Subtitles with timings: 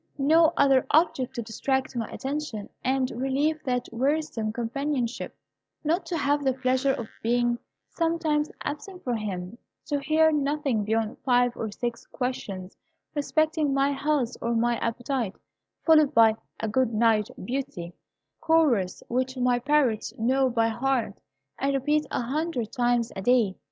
[0.17, 5.37] no other object to distract my attention, and relieve that wearisome companionship;
[5.83, 11.15] not to have the pleasure of being sometimes absent from him; to hear nothing beyond
[11.19, 12.75] five or six questions
[13.13, 15.35] respecting my health or my appetite,
[15.85, 17.93] followed by a 'Good night, Beauty,' a
[18.43, 21.21] chorus which my parrots know by heart,
[21.59, 23.55] and repeat a hundred times a day.